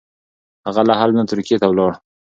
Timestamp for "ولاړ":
1.69-1.91